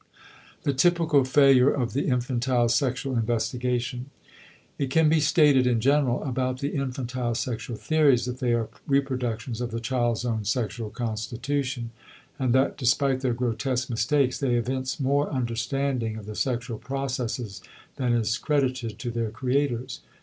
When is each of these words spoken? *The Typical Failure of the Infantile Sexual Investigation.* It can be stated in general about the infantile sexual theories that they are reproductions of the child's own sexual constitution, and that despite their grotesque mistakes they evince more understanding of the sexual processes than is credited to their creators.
*The 0.63 0.73
Typical 0.73 1.23
Failure 1.23 1.69
of 1.69 1.93
the 1.93 2.07
Infantile 2.07 2.69
Sexual 2.69 3.15
Investigation.* 3.17 4.09
It 4.79 4.89
can 4.89 5.09
be 5.09 5.19
stated 5.19 5.67
in 5.67 5.79
general 5.79 6.23
about 6.23 6.57
the 6.57 6.69
infantile 6.73 7.35
sexual 7.35 7.77
theories 7.77 8.25
that 8.25 8.39
they 8.39 8.53
are 8.55 8.67
reproductions 8.87 9.61
of 9.61 9.69
the 9.69 9.79
child's 9.79 10.25
own 10.25 10.43
sexual 10.43 10.89
constitution, 10.89 11.91
and 12.39 12.51
that 12.55 12.77
despite 12.79 13.21
their 13.21 13.35
grotesque 13.35 13.91
mistakes 13.91 14.39
they 14.39 14.55
evince 14.55 14.99
more 14.99 15.29
understanding 15.29 16.15
of 16.17 16.25
the 16.25 16.33
sexual 16.33 16.79
processes 16.79 17.61
than 17.97 18.11
is 18.13 18.39
credited 18.39 18.97
to 18.97 19.11
their 19.11 19.29
creators. 19.29 19.99